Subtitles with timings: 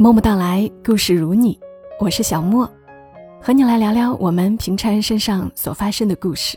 [0.00, 1.58] 默默到来，故事如你，
[1.98, 2.70] 我是小莫，
[3.42, 6.56] 和你来聊聊我们平常人身上所发生的故事。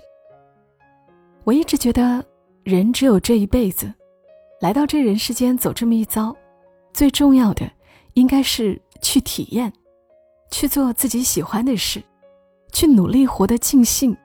[1.44, 2.24] 我一直觉得，
[2.64, 3.92] 人只有这一辈子，
[4.60, 6.36] 来到这人世间走这么一遭，
[6.94, 7.68] 最重要的
[8.14, 9.74] 应该是去体验，
[10.52, 12.00] 去做自己喜欢的事，
[12.72, 14.16] 去努力活得尽兴，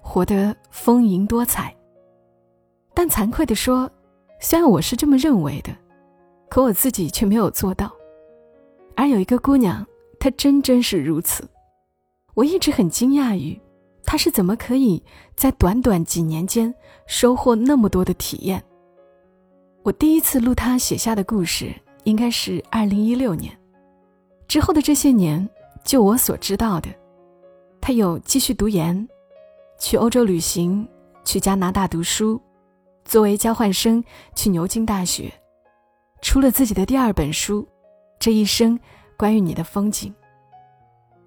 [0.00, 1.74] 活得丰盈多彩。
[2.94, 3.90] 但惭愧地说，
[4.38, 5.76] 虽然我是这么认为的，
[6.48, 7.90] 可我自己却没有做到。
[8.94, 9.86] 而有一个姑娘，
[10.18, 11.48] 她真真是如此。
[12.34, 13.60] 我一直很惊讶于，
[14.04, 15.02] 她是怎么可以
[15.34, 16.74] 在短短几年间
[17.06, 18.62] 收获那么多的体验。
[19.82, 23.56] 我第一次录她写下的故事，应该是二零一六年。
[24.46, 25.48] 之后的这些年，
[25.84, 26.88] 就我所知道的，
[27.80, 29.08] 她有继续读研，
[29.78, 30.86] 去欧洲旅行，
[31.24, 32.40] 去加拿大读书，
[33.04, 35.32] 作为交换生去牛津大学，
[36.20, 37.66] 出了自己的第二本书。
[38.20, 38.78] 这一生
[39.16, 40.14] 关于你的风景，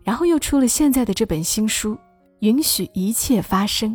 [0.03, 1.95] 然后又出了现在的这本新书
[2.41, 3.91] 《允许一切发生》。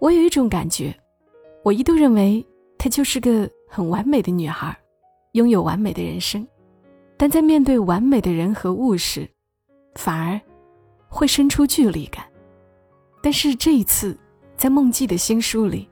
[0.00, 0.92] 我有一种感觉，
[1.62, 2.44] 我一度认为
[2.76, 4.76] 她就是个很完美的女孩，
[5.32, 6.44] 拥有完美的人生，
[7.16, 9.30] 但在面对完美的人和物时，
[9.94, 10.40] 反而
[11.08, 12.26] 会生出距离感。
[13.22, 14.18] 但是这一次，
[14.56, 15.88] 在梦记的新书里，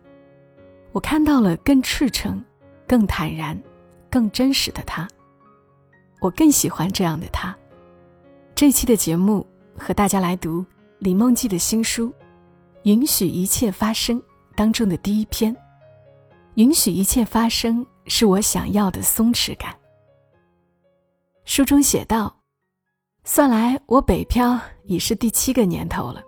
[0.91, 2.45] 我看到了更赤诚、
[2.89, 3.57] 更坦然、
[4.11, 5.09] 更真实的她。
[6.23, 7.55] 我更喜欢这样的他。
[8.55, 9.45] 这期的节目
[9.77, 10.65] 和大家来读
[11.01, 12.09] 李梦记的新书
[12.85, 14.21] 《允许一切发生》
[14.55, 15.55] 当中的第一篇。
[16.55, 19.75] 允许一切发生，是我想要的松弛感。
[21.45, 22.37] 书中写道
[23.25, 26.23] ：“算来我北漂已是第七个年头了。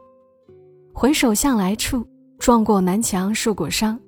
[0.92, 2.04] 回首向来处，
[2.38, 4.00] 撞过南墙，受过伤，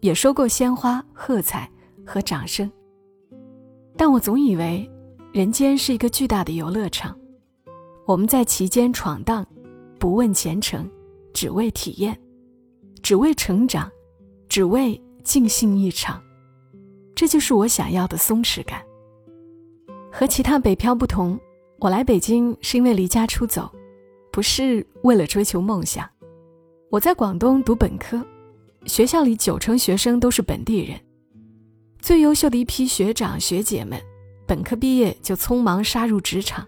[0.00, 1.70] 也收过鲜花、喝彩
[2.04, 2.70] 和掌声。
[3.96, 4.86] 但我总以为。”
[5.36, 7.14] 人间是一个巨大的游乐场，
[8.06, 9.46] 我们在其间闯荡，
[9.98, 10.90] 不问前程，
[11.34, 12.18] 只为体验，
[13.02, 13.92] 只为成长，
[14.48, 16.18] 只为尽兴一场。
[17.14, 18.82] 这就是我想要的松弛感。
[20.10, 21.38] 和其他北漂不同，
[21.80, 23.70] 我来北京是因为离家出走，
[24.32, 26.08] 不是为了追求梦想。
[26.88, 28.24] 我在广东读本科，
[28.86, 30.98] 学校里九成学生都是本地人，
[32.00, 34.00] 最优秀的一批学长学姐们。
[34.46, 36.64] 本科毕业就匆忙杀入职场，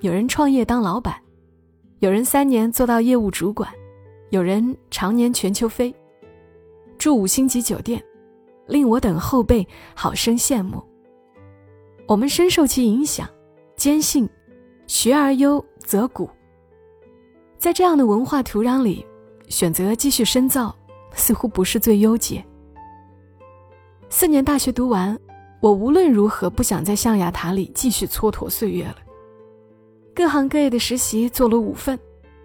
[0.00, 1.14] 有人创业当老板，
[2.00, 3.72] 有人三年做到业务主管，
[4.28, 5.94] 有人常年全球飞，
[6.98, 8.04] 住五星级酒店，
[8.66, 10.82] 令我等后辈好生羡慕。
[12.06, 13.26] 我们深受其影响，
[13.74, 14.28] 坚信
[14.86, 16.28] “学而优则古”。
[17.56, 19.06] 在这样的文化土壤里，
[19.48, 20.76] 选择继续深造，
[21.14, 22.44] 似乎不是最优解。
[24.10, 25.18] 四年大学读完。
[25.60, 28.96] 我无论如何不想在象牙塔里继续蹉跎岁月了。
[30.14, 31.98] 各行各业的实习做了五份，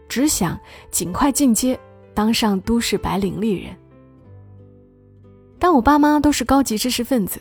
[0.07, 0.59] 只想
[0.91, 1.79] 尽快进阶，
[2.13, 3.75] 当上都市白领丽人。
[5.59, 7.40] 但我爸妈都是高级知识分子，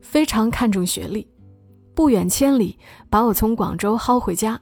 [0.00, 1.26] 非常看重学历，
[1.94, 2.78] 不远千里
[3.10, 4.60] 把我从广州薅回家，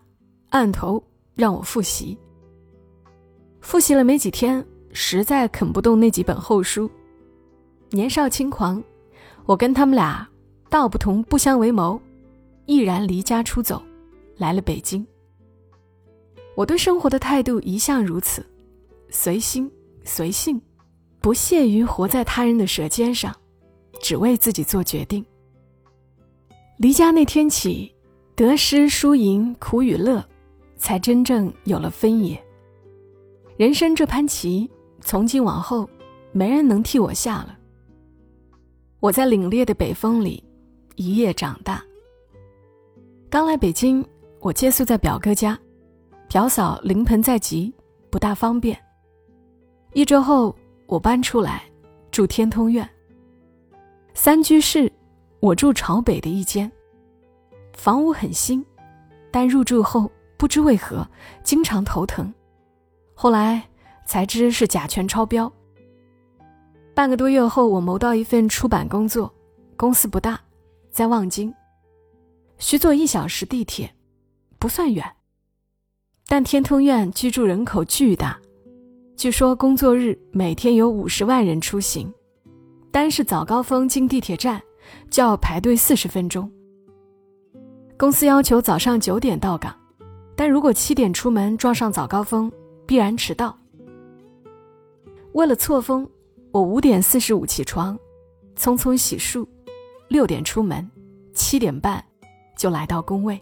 [0.50, 1.02] 按头
[1.34, 2.16] 让我复习。
[3.60, 6.90] 复习了没几天，实在啃不动那几本厚书，
[7.90, 8.82] 年少轻狂，
[9.46, 10.26] 我跟他们俩。
[10.74, 12.02] 道不同不相为谋，
[12.66, 13.80] 毅然离家出走，
[14.36, 15.06] 来了北京。
[16.56, 18.44] 我对生活的态度一向如此，
[19.08, 19.70] 随心
[20.02, 20.60] 随性，
[21.20, 23.32] 不屑于活在他人的舌尖上，
[24.02, 25.24] 只为自己做决定。
[26.78, 27.94] 离家那天起，
[28.34, 30.24] 得失输赢苦与乐，
[30.76, 32.44] 才真正有了分野。
[33.56, 34.68] 人生这盘棋，
[35.00, 35.88] 从今往后，
[36.32, 37.56] 没人能替我下了。
[38.98, 40.42] 我在凛冽的北风里。
[40.96, 41.82] 一夜长大。
[43.28, 44.04] 刚来北京，
[44.40, 45.58] 我借宿在表哥家，
[46.28, 47.72] 表嫂临盆在即，
[48.10, 48.78] 不大方便。
[49.92, 50.54] 一周后，
[50.86, 51.62] 我搬出来
[52.10, 52.88] 住天通苑。
[54.14, 54.92] 三居室，
[55.40, 56.70] 我住朝北的一间。
[57.72, 58.64] 房屋很新，
[59.32, 61.06] 但入住后不知为何
[61.42, 62.32] 经常头疼，
[63.14, 63.68] 后来
[64.06, 65.52] 才知是甲醛超标。
[66.94, 69.34] 半个多月后，我谋到一份出版工作，
[69.76, 70.40] 公司不大。
[70.94, 71.52] 在望京，
[72.58, 73.92] 需坐一小时地铁，
[74.60, 75.04] 不算远。
[76.28, 78.38] 但天通苑居住人口巨大，
[79.16, 82.14] 据说工作日每天有五十万人出行，
[82.92, 84.62] 单是早高峰进地铁站
[85.10, 86.48] 就要排队四十分钟。
[87.98, 89.76] 公司要求早上九点到岗，
[90.36, 92.48] 但如果七点出门撞上早高峰，
[92.86, 93.58] 必然迟到。
[95.32, 96.08] 为了错峰，
[96.52, 97.98] 我五点四十五起床，
[98.56, 99.44] 匆匆洗漱。
[100.08, 100.88] 六点出门，
[101.32, 102.04] 七点半
[102.56, 103.40] 就来到工位。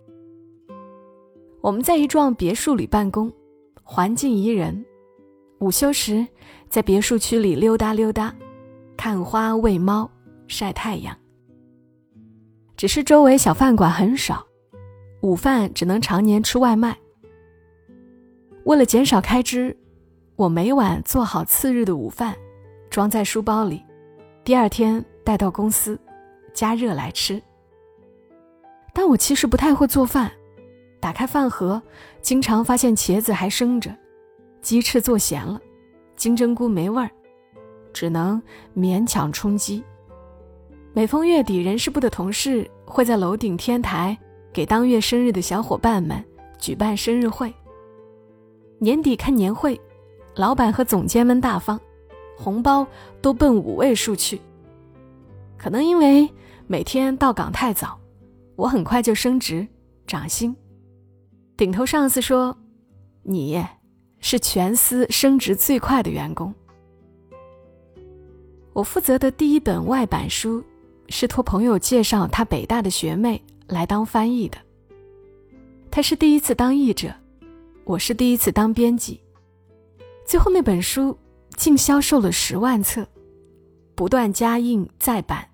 [1.60, 3.32] 我们在一幢别墅里办公，
[3.82, 4.84] 环境宜人。
[5.60, 6.26] 午休时，
[6.68, 8.34] 在别墅区里溜达溜达，
[8.96, 10.10] 看花、喂猫、
[10.48, 11.16] 晒太阳。
[12.76, 14.44] 只是周围小饭馆很少，
[15.20, 16.98] 午饭只能常年吃外卖。
[18.64, 19.76] 为了减少开支，
[20.34, 22.34] 我每晚做好次日的午饭，
[22.90, 23.84] 装在书包里，
[24.42, 25.96] 第二天带到公司，
[26.52, 27.40] 加热来吃。
[28.92, 30.30] 但我其实不太会做饭，
[31.00, 31.80] 打开饭盒，
[32.20, 33.90] 经常发现茄子还生着，
[34.60, 35.60] 鸡翅做咸了，
[36.14, 37.10] 金针菇没味儿，
[37.92, 38.40] 只能
[38.76, 39.82] 勉强充饥。
[40.92, 44.16] 每逢月底，人事部的同事会在楼顶天台
[44.52, 46.22] 给当月生日的小伙伴们
[46.58, 47.52] 举办生日会。
[48.78, 49.80] 年底看年会，
[50.34, 51.80] 老板和总监们大方，
[52.36, 52.86] 红包
[53.22, 54.38] 都奔五位数去。
[55.56, 56.28] 可能因为
[56.66, 57.98] 每天到岗太早，
[58.56, 59.66] 我很快就升职
[60.06, 60.54] 涨薪。
[61.56, 62.56] 顶头上司说
[63.22, 63.64] ：“你
[64.18, 66.54] 是全司升职最快的员工。”
[68.72, 70.64] 我负责的第一本外版书。
[71.08, 74.56] 是托朋友介绍他北大的学妹来当翻译的。
[75.90, 77.12] 他是第一次当译者，
[77.84, 79.20] 我是第一次当编辑。
[80.24, 81.18] 最后那本书
[81.54, 83.06] 竟销售了十万册，
[83.94, 85.46] 不断加印再版。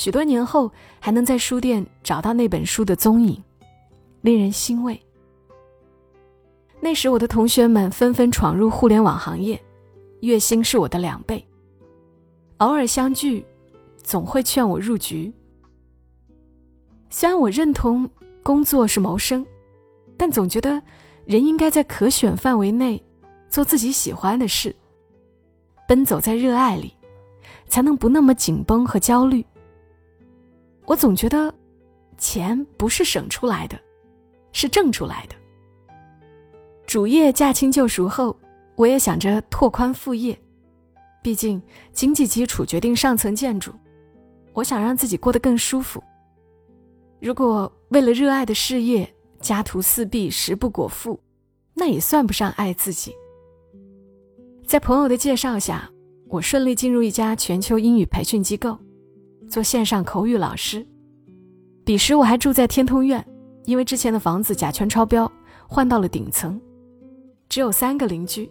[0.00, 3.38] 许多年后还能在书店找到那本书的踪影，
[4.22, 4.98] 令人欣慰。
[6.80, 9.62] 那时我的同学们纷纷闯入互联网行业，
[10.20, 11.46] 月薪是我的两倍。
[12.56, 13.44] 偶尔相聚。
[14.02, 15.30] 总会劝我入局。
[17.10, 18.08] 虽然我认同
[18.42, 19.44] 工作是谋生，
[20.16, 20.82] 但总觉得
[21.26, 23.00] 人应该在可选范围内
[23.50, 24.74] 做自己喜欢的事，
[25.86, 26.94] 奔走在热爱里，
[27.68, 29.44] 才能不那么紧绷和焦虑。
[30.86, 31.52] 我总觉得
[32.18, 33.78] 钱不是省出来的，
[34.52, 35.34] 是挣出来的。
[36.86, 38.36] 主业驾轻就熟后，
[38.74, 40.36] 我也想着拓宽副业，
[41.22, 41.62] 毕竟
[41.92, 43.72] 经济基础决定上层建筑。
[44.52, 46.02] 我想让自己过得更舒服。
[47.20, 49.08] 如果为了热爱的事业
[49.40, 51.20] 家徒四壁、食不果腹，
[51.74, 53.14] 那也算不上爱自己。
[54.66, 55.88] 在朋友的介绍下，
[56.28, 58.76] 我顺利进入一家全球英语培训机构，
[59.50, 60.86] 做线上口语老师。
[61.84, 63.22] 彼时我还住在天通苑，
[63.64, 65.30] 因为之前的房子甲醛超标，
[65.68, 66.58] 换到了顶层，
[67.48, 68.50] 只有三个邻居，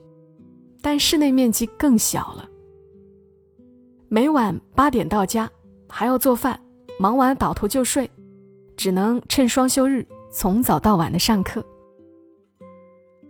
[0.82, 2.48] 但室内面积更小了。
[4.10, 5.50] 每晚八点到家。
[5.92, 6.62] 还要做饭，
[7.00, 8.08] 忙完倒头就睡，
[8.78, 11.66] 只能趁双休日从早到晚的上课。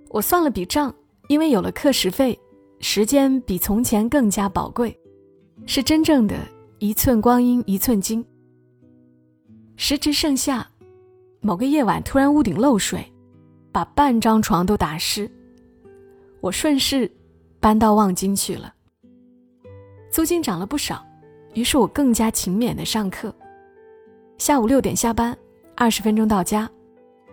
[0.10, 0.94] 我算了笔账，
[1.30, 2.38] 因为有了课时费，
[2.82, 4.94] 时间比从前更加宝贵，
[5.66, 6.36] 是真正的
[6.82, 8.26] 一寸光阴一寸金。
[9.76, 10.66] 时值盛夏，
[11.42, 13.06] 某个夜晚突然屋顶漏水，
[13.70, 15.30] 把半张床都打湿，
[16.40, 17.12] 我顺势
[17.60, 18.74] 搬到望京去了。
[20.10, 21.06] 租金涨了不少。
[21.56, 23.34] 于是我更加勤勉的上课，
[24.38, 25.36] 下午六点下班，
[25.76, 26.70] 二十分钟到家，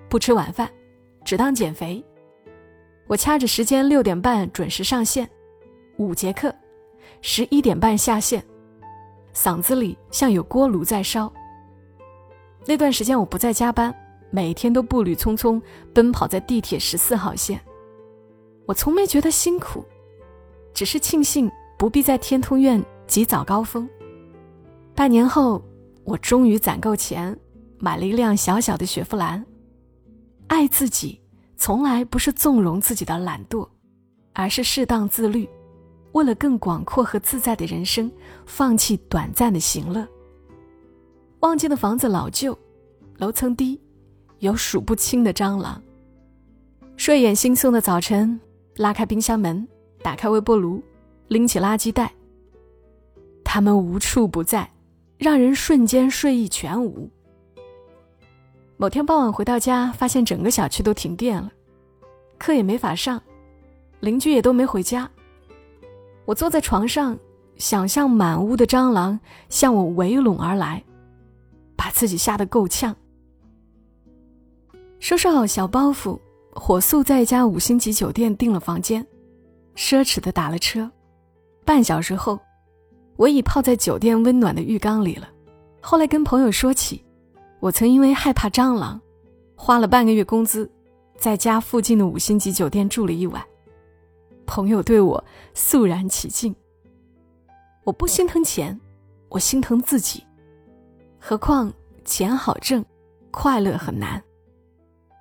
[0.09, 0.69] 不吃晚饭，
[1.23, 2.03] 只当减肥。
[3.07, 5.29] 我掐着时间六点半准时上线，
[5.99, 6.53] 五节课，
[7.21, 8.43] 十一点半下线，
[9.37, 11.31] 嗓子里像有锅炉在烧。
[12.65, 13.95] 那段时间我不再加班，
[14.31, 15.61] 每天都步履匆匆
[15.93, 17.61] 奔跑在地铁十四号线。
[18.65, 19.85] 我从没觉得辛苦，
[20.73, 23.87] 只是庆幸不必在天通苑挤早高峰。
[24.95, 25.63] 半年后，
[26.03, 27.39] 我终于攒够钱，
[27.79, 29.45] 买了一辆小小的雪佛兰。
[30.47, 31.21] 爱自己，
[31.59, 33.69] 从来不是纵容自己的懒惰，
[34.33, 35.47] 而是适当自律，
[36.17, 38.11] 为了更广阔和自在的人生，
[38.47, 40.09] 放弃短暂的行乐。
[41.41, 42.59] 望京的房子老旧，
[43.19, 43.79] 楼层低，
[44.39, 45.81] 有数不清的蟑螂。
[46.97, 48.41] 睡眼惺忪的早晨，
[48.77, 49.69] 拉开冰箱门，
[50.03, 50.83] 打开微波炉，
[51.29, 52.11] 拎起垃圾袋，
[53.45, 54.71] 它们无处不在。
[55.19, 57.11] 让人瞬间睡意全无。
[58.77, 61.51] 某天傍晚回到家，发现整个小区都停电了，
[62.39, 63.23] 课也没法上，
[64.01, 65.11] 邻居也都没回家。
[66.27, 67.19] 我坐在床上，
[67.57, 69.19] 想象满屋的蟑螂
[69.49, 70.85] 向我围拢而来，
[71.75, 72.95] 把自己吓得够呛。
[74.99, 76.19] 收拾好小包袱，
[76.53, 79.07] 火速在一家五星级酒店订了房间，
[79.75, 80.91] 奢侈的打了车。
[81.65, 82.39] 半小时后。
[83.19, 85.27] 我已泡在酒店温暖的浴缸里了。
[85.81, 87.03] 后来跟朋友说起，
[87.61, 89.01] 我曾因为害怕蟑螂，
[89.55, 90.71] 花了半个月工资，
[91.17, 93.43] 在家附近的五星级酒店住了一晚。
[94.47, 95.23] 朋友对我
[95.55, 96.55] 肃然起敬。
[97.85, 98.79] 我不心疼钱，
[99.29, 100.25] 我心疼自己。
[101.19, 101.73] 何况
[102.05, 102.85] 钱好挣，
[103.31, 104.23] 快乐很难。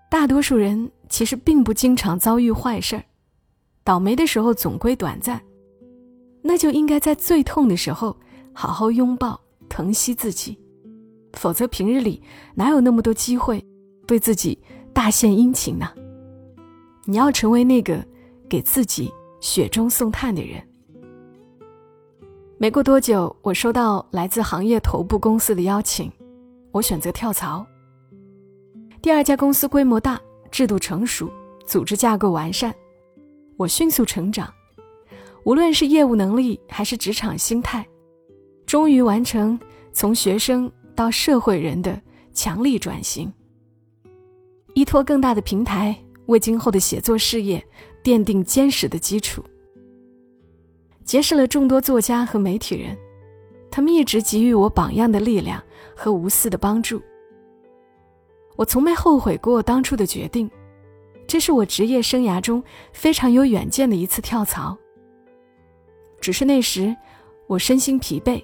[0.10, 3.04] 大多数人其实并不经常遭遇坏事儿，
[3.84, 5.42] 倒霉的时候总归短暂，
[6.42, 8.16] 那就应该在最痛的时候
[8.54, 10.58] 好好拥抱、疼惜自己，
[11.34, 12.22] 否则平日里
[12.54, 13.64] 哪有那么多机会
[14.08, 14.58] 对自己
[14.94, 15.92] 大献殷勤呢？
[17.06, 18.04] 你要成为那个
[18.50, 20.62] 给自己雪中送炭的人。
[22.58, 26.12] 没过多久，我收到来自行业头部公司的邀请，
[26.72, 27.66] 我选择跳槽。
[29.02, 31.30] 第二家公司规模大，制度成熟，
[31.66, 32.74] 组织架构完善，
[33.58, 34.52] 我迅速成长，
[35.44, 37.86] 无论是业务能力还是职场心态，
[38.66, 39.60] 终于完成
[39.92, 42.02] 从学生到社会人的
[42.34, 43.32] 强力转型，
[44.74, 45.96] 依托更大的平台，
[46.28, 47.64] 为今后的写作事业
[48.06, 49.44] 奠定坚实的基础。
[51.04, 52.96] 结识了众多作家和媒体人，
[53.72, 55.62] 他们一直给予我榜样的力量
[55.96, 57.02] 和无私的帮助。
[58.56, 60.48] 我从没后悔过当初的决定，
[61.26, 64.78] 这是我职业生涯中非常有远见的一次跳槽。
[66.22, 66.96] 只是那时
[67.48, 68.44] 我身心疲惫，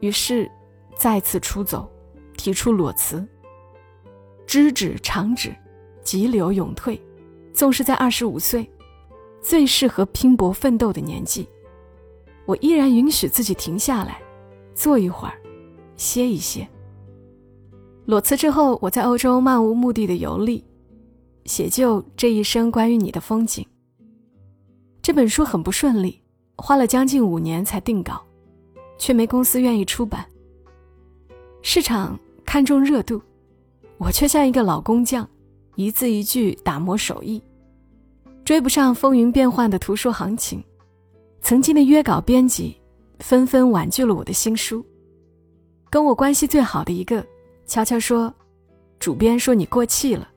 [0.00, 0.50] 于是
[0.96, 1.90] 再次出走，
[2.36, 3.26] 提出裸辞。
[4.46, 5.54] 知止长止，
[6.02, 7.00] 急流勇退，
[7.52, 8.70] 纵是在二十五岁，
[9.42, 11.46] 最适合拼搏奋斗的年纪。
[12.46, 14.22] 我依然允许自己停下来，
[14.74, 15.34] 坐一会儿，
[15.96, 16.66] 歇一歇。
[18.06, 20.64] 裸辞之后，我在欧洲漫无目的的游历，
[21.44, 23.64] 写就这一生关于你的风景。
[25.00, 26.20] 这本书很不顺利，
[26.56, 28.24] 花了将近五年才定稿，
[28.98, 30.26] 却没公司愿意出版。
[31.62, 33.22] 市场看重热度，
[33.98, 35.28] 我却像一个老工匠，
[35.76, 37.40] 一字一句打磨手艺，
[38.44, 40.62] 追不上风云变幻的图书行情。
[41.40, 42.76] 曾经的约稿编辑
[43.18, 44.84] 纷纷婉拒了我的新书，
[45.90, 47.24] 跟我关系最好的一个
[47.66, 48.32] 悄悄说
[48.98, 50.28] ：“主编说你过气了。”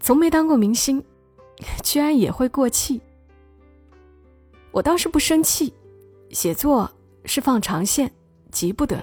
[0.00, 1.02] 从没当过明星，
[1.82, 3.00] 居然也会过气。
[4.70, 5.72] 我倒是不生气，
[6.30, 6.90] 写作
[7.24, 8.10] 是放长线，
[8.50, 9.02] 急不得。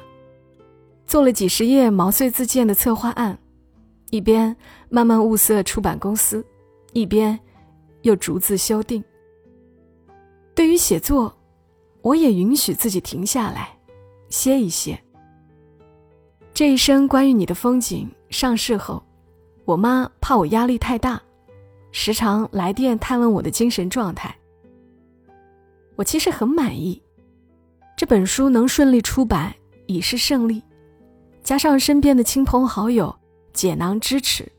[1.05, 3.37] 做了几十页毛遂自荐的策划案，
[4.11, 4.55] 一边
[4.89, 6.45] 慢慢物色出版公司，
[6.93, 7.39] 一边
[8.01, 9.03] 又逐字修订。
[10.53, 11.33] 对于写作，
[12.01, 13.77] 我也允许自己停下来，
[14.29, 15.01] 歇一歇。
[16.53, 19.01] 这一生关于你的风景上市后，
[19.65, 21.21] 我妈怕我压力太大，
[21.91, 24.35] 时常来电探问我的精神状态。
[25.95, 27.01] 我其实很满意，
[27.95, 29.53] 这本书能顺利出版
[29.85, 30.61] 已是胜利，
[31.43, 33.15] 加上身边的亲朋好友
[33.53, 34.51] 解囊支持，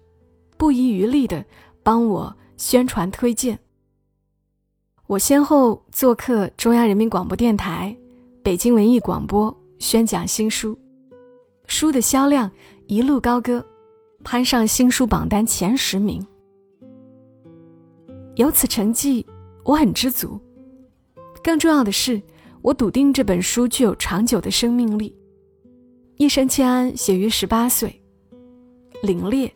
[0.57, 1.45] 不遗余力的
[1.83, 3.59] 帮我宣传推荐。
[5.07, 7.97] 我先后做客中央人民广播电台、
[8.43, 10.79] 北京文艺广播宣讲新书，
[11.67, 12.51] 书的销量
[12.87, 13.65] 一路高歌，
[14.25, 16.25] 攀上新书榜单前十名。
[18.37, 19.27] 有此成绩，
[19.65, 20.41] 我很知足。
[21.43, 22.23] 更重要的是，
[22.63, 25.15] 我笃定这本书具有长久的生命力。
[26.17, 28.01] 一生千安写于十八岁，
[29.03, 29.51] 凛冽、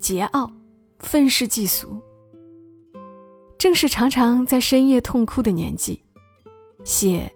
[0.00, 0.50] 桀骜、
[0.98, 2.00] 愤世嫉俗。
[3.56, 6.00] 正是常常在深夜痛哭的年纪，
[6.84, 7.30] 写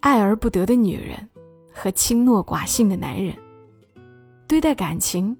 [0.00, 1.28] 爱而不得的女人
[1.72, 3.34] 和轻诺寡信的男人，
[4.46, 5.36] 对待感情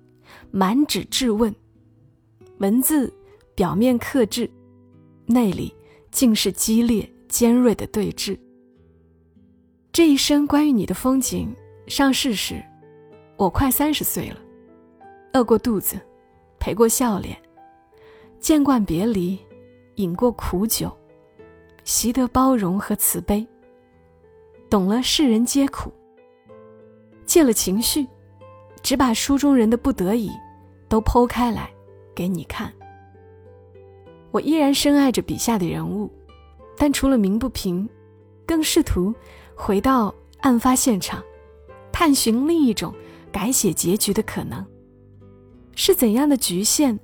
[0.51, 1.55] 满纸质问，
[2.59, 3.13] 文字
[3.55, 4.51] 表面克制，
[5.27, 5.73] 内里
[6.11, 8.37] 竟是激烈尖锐的对峙。
[9.93, 11.55] 这一生关于你的风景
[11.87, 12.61] 上市时，
[13.37, 14.39] 我快三十岁了，
[15.35, 15.97] 饿过肚子，
[16.59, 17.39] 陪过笑脸，
[18.41, 19.39] 见惯别离。
[19.97, 20.95] 饮过苦酒，
[21.83, 23.47] 习得包容和慈悲，
[24.69, 25.91] 懂了世人皆苦，
[27.25, 28.07] 戒了情绪，
[28.83, 30.31] 只把书中人的不得已
[30.87, 31.71] 都剖开来
[32.15, 32.71] 给你看。
[34.33, 36.11] 我依然深爱着笔下的人物，
[36.77, 37.89] 但除了鸣不平，
[38.47, 39.15] 更试图
[39.55, 41.25] 回到案发现场，
[41.91, 42.95] 探寻另一种
[43.33, 44.63] 改写结局的可能。
[45.75, 46.99] 是怎样的局限，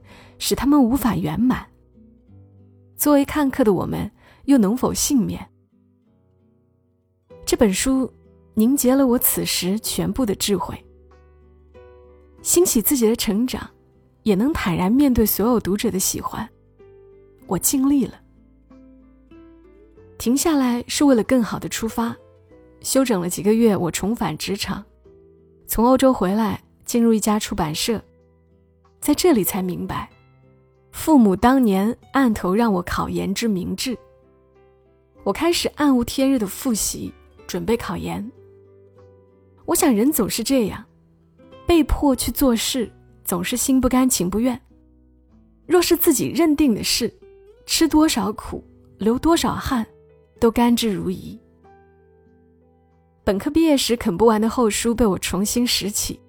[0.44, 1.64] 使他们无法圆满？
[2.96, 4.10] 作为看客的我们，
[4.46, 5.48] 又能否幸免？
[7.46, 8.12] 这本书
[8.54, 10.76] 凝结了我此时全部的智慧，
[12.42, 13.70] 欣喜自己的成长，
[14.24, 16.48] 也能坦然面对所有读者的喜欢。
[17.46, 18.20] 我尽力了。
[20.18, 22.16] 停下来是为了更好的出发。
[22.80, 24.84] 休整了几个月，我重返职场，
[25.68, 28.02] 从欧洲回来，进入一家出版社，
[29.00, 30.10] 在这里才明白。
[30.92, 33.98] 父母当年暗头让我考研之明智，
[35.24, 37.12] 我开始暗无天日的复习，
[37.46, 38.30] 准备考研。
[39.64, 40.84] 我想人总是这样，
[41.66, 42.92] 被迫去做事，
[43.24, 44.60] 总是心不甘情不愿。
[45.66, 47.12] 若是自己认定的事，
[47.64, 48.62] 吃多少苦，
[48.98, 49.84] 流多少汗，
[50.38, 51.38] 都甘之如饴。
[53.24, 56.20] 本科毕业时啃不完的厚书被我重新拾起，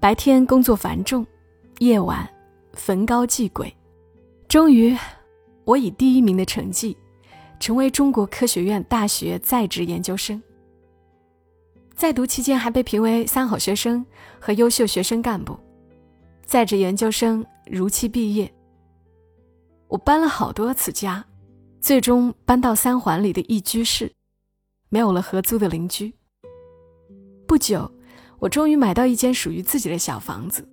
[0.00, 1.24] 白天工作繁重，
[1.78, 2.28] 夜晚
[2.72, 3.72] 焚高继鬼，
[4.54, 4.96] 终于，
[5.64, 6.96] 我以第一名的成绩，
[7.58, 10.40] 成为中国科学院大学在职研究生。
[11.96, 14.06] 在读期间还被评为三好学生
[14.40, 15.58] 和优秀学生干部，
[16.46, 18.48] 在职研究生如期毕业。
[19.88, 21.26] 我搬了好多次家，
[21.80, 24.12] 最终搬到三环里的一居室，
[24.88, 26.14] 没有了合租的邻居。
[27.44, 27.90] 不久，
[28.38, 30.64] 我终于买到一间属于自己的小房子。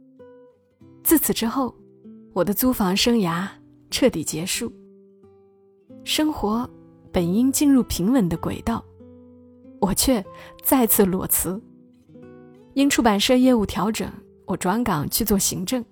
[1.03, 1.75] 自此之后，
[2.31, 3.47] 我的租房生涯
[3.91, 4.71] 彻底结束，
[6.05, 6.67] 生活
[7.11, 8.83] 本应进入平稳的轨道。
[9.81, 10.23] 我却
[10.63, 11.61] 再次裸辞。
[12.73, 14.09] 因出版社业务调整，
[14.45, 15.83] 我转岗去做行政。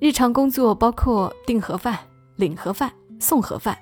[0.00, 1.96] 日常工作包括订盒饭、
[2.34, 3.78] 领盒饭、送盒饭。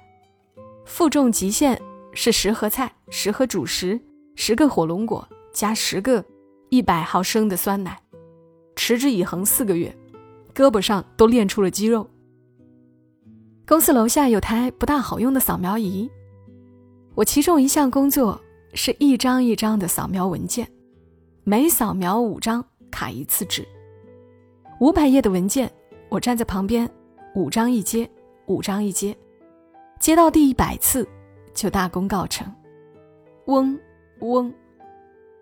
[0.85, 1.81] 负重极限
[2.13, 3.99] 是十盒菜、十盒主食、
[4.37, 6.23] 十个火龙果加十个
[6.69, 7.99] 一百毫升的酸奶。
[8.77, 9.97] 持之以恒四个月，
[10.55, 12.07] 胳膊上都练出了肌肉。
[13.67, 16.11] 公司楼下有台不大好用的扫描仪，
[17.15, 18.41] 我其中一项工作。
[18.77, 20.69] 是一张一张的扫描文件，
[21.45, 23.65] 每扫描五张卡一次纸。
[24.81, 25.71] 五百页的文件，
[26.09, 26.91] 我站在旁边，
[27.37, 28.11] 五张一接，
[28.47, 29.17] 五张一接，
[30.01, 31.09] 接到第一百次
[31.55, 32.53] 就大功告成。
[33.47, 33.79] 嗡
[34.23, 34.53] 嗡，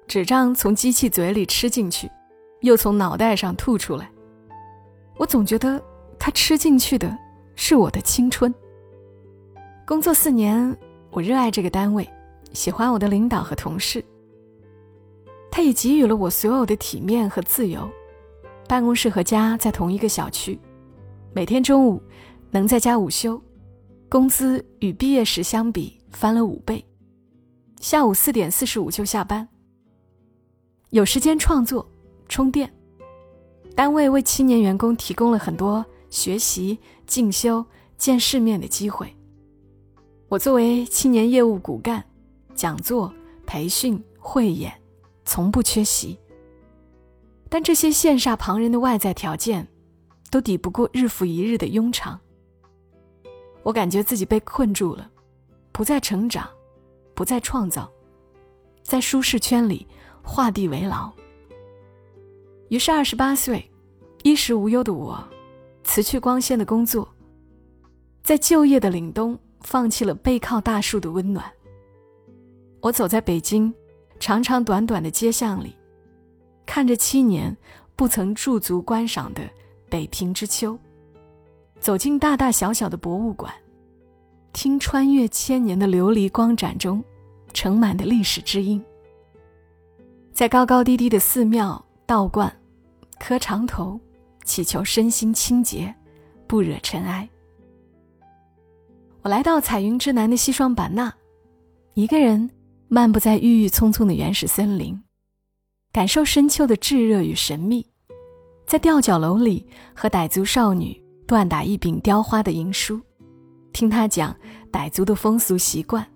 [0.07, 2.11] 纸张从机器嘴里吃进去，
[2.61, 4.11] 又从脑袋上吐出来。
[5.17, 5.83] 我总觉得
[6.19, 7.17] 它吃进去的
[7.55, 8.53] 是我的青春。
[9.87, 10.77] 工作四年，
[11.11, 12.09] 我热爱这个单位。
[12.53, 14.05] 喜欢我的领导和同事，
[15.51, 17.89] 他也给予了我所有的体面和自由。
[18.69, 20.59] 办公室和家在同一个小区，
[21.33, 22.03] 每天中午
[22.51, 23.41] 能在家午休，
[24.11, 26.85] 工资与毕业时相比翻了五倍。
[27.81, 29.49] 下午四点四十五就下班，
[30.91, 31.91] 有时间创作、
[32.29, 32.71] 充电。
[33.75, 37.65] 单位为青年员工提供了很多学习、进修、
[37.97, 39.17] 见世面的机会。
[40.29, 42.05] 我作为青年业务骨干。
[42.55, 43.13] 讲座、
[43.47, 44.71] 培训、汇演，
[45.25, 46.19] 从不缺席。
[47.49, 49.67] 但这些羡煞旁人的外在条件，
[50.31, 52.21] 都抵不过日复一日的庸常。
[53.63, 55.11] 我感觉自己被困住了，
[55.73, 56.47] 不再成长，
[57.15, 57.91] 不再创造，
[58.83, 59.89] 在舒适圈里
[60.23, 61.11] 画地为牢。
[62.69, 63.69] 于是，二十八岁，
[64.25, 65.27] 衣食无忧的我，
[65.85, 67.09] 辞去光鲜的工作，
[68.23, 71.45] 在就业的凛冬，放弃了背靠大树的温暖。
[72.81, 73.73] 我走在北京
[74.19, 75.77] 长长短短的街巷里，
[76.65, 77.57] 看着七年
[77.95, 79.43] 不曾驻足观赏的
[79.91, 80.79] 北平之秋，
[81.79, 83.53] 走进大大小小的博物馆，
[84.53, 87.03] 听穿越千年的琉璃光盏中
[87.53, 88.83] 盛满的历史之音，
[90.33, 92.53] 在高高低低的寺庙道观
[93.21, 94.01] 磕长头，
[94.53, 95.95] 祈求身心清洁，
[96.47, 97.27] 不惹尘埃。
[99.23, 101.11] 我来到彩云之南的西双版纳，
[101.95, 102.51] 一个人。
[102.87, 105.03] 漫步在郁郁葱葱的原始森林，
[105.91, 107.87] 感受深秋的炙热与神秘，
[108.67, 113.01] 在吊脚楼里和傣族少女锻打一柄雕花的银梳，
[113.73, 114.37] 听他讲
[114.71, 116.07] 傣族的风俗习惯。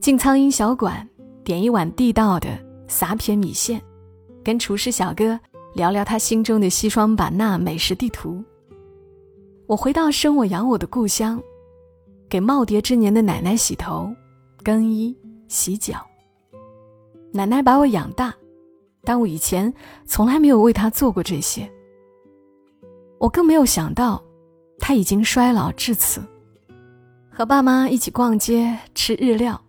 [0.00, 1.04] 进苍蝇小馆，
[1.42, 2.48] 点一碗地道的
[2.86, 3.82] 撒撇米线，
[4.44, 5.36] 跟厨师小哥
[5.74, 8.42] 聊聊他心中的西双版纳美食地图。
[9.66, 11.42] 我回到生我养我的故乡，
[12.28, 14.14] 给耄耋之年的奶奶洗头、
[14.62, 15.16] 更衣。
[15.48, 15.98] 洗脚。
[17.30, 18.32] 奶奶把我养大，
[19.04, 19.70] 但我以前
[20.06, 21.70] 从来没有为她做过这些。
[23.18, 24.22] 我更没有想到，
[24.78, 26.22] 她已经衰老至此。
[27.30, 29.60] 和爸妈一起逛街吃日料，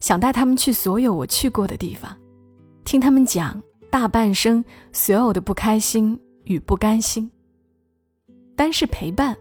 [0.00, 2.16] 想带他们去所有我去过的地方，
[2.82, 3.62] 听他们讲
[3.94, 7.30] 大半生所有的不开心与不甘心。
[8.56, 9.36] 单是陪伴，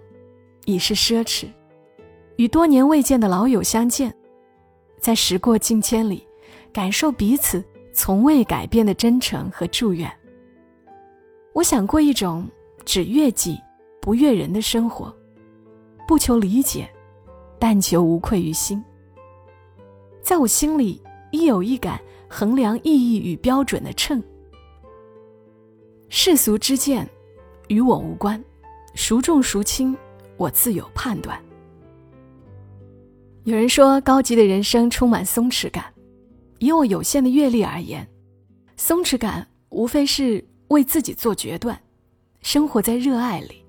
[0.65, 1.47] 已是奢侈。
[2.35, 4.13] 与多年未见的老友相见。
[4.99, 6.23] 在时过境迁里，
[6.71, 10.07] 感受彼此从未改变的真诚和祝愿。
[11.53, 12.47] 我想过一种
[12.85, 13.59] 只悦己
[13.99, 15.11] 不悦人的生活，
[16.07, 16.87] 不求理解，
[17.57, 18.85] 但求无愧于心。
[20.21, 24.23] 在我心里，亦有一杆衡量意义与标准的秤。
[26.15, 27.10] 世俗之见，
[27.69, 28.41] 与我无关，
[28.93, 29.97] 孰重孰轻，
[30.38, 31.43] 我自有判断。
[33.45, 35.86] 有人说，高级的人生充满松弛感。
[36.60, 38.08] 以我有限的阅历而言，
[38.78, 41.82] 松弛感无非是为自己做决断，
[42.43, 43.65] 生活在热爱里，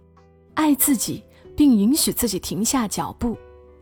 [0.53, 1.25] 爱自己，
[1.57, 3.39] 并允许自己停下脚步，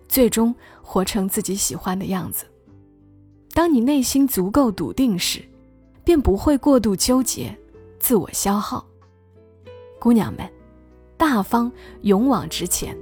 [0.06, 2.44] 最终活成自己喜欢的样子。
[3.54, 5.44] 当你内心足够笃定时，
[6.04, 7.54] 便不会过度纠结、
[8.02, 8.84] 自我消耗。
[10.00, 10.44] 姑娘们，
[11.16, 12.98] 大方勇往直前。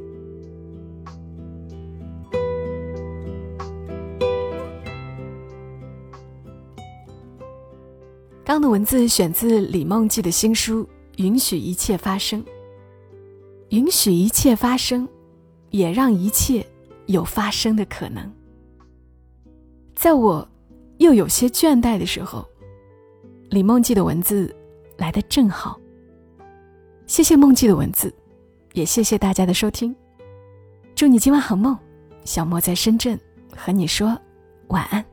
[8.44, 10.84] 刚的文字选自李梦记的新书
[11.16, 12.44] 《允许一切发生》。
[13.70, 15.08] 允许一切发生，
[15.70, 16.66] 也让一切
[17.06, 18.30] 有发生的可能。
[19.94, 20.46] 在我
[20.98, 22.46] 又有些倦怠的时候，
[23.48, 24.54] 李梦记的文字
[25.00, 25.80] 来的正好。
[27.06, 28.14] 谢谢梦记的文字，
[28.74, 29.96] 也谢谢大家的收听。
[30.94, 31.76] 祝你今晚好梦，
[32.24, 33.18] 小莫在深圳
[33.56, 34.16] 和你说
[34.68, 35.04] 晚安。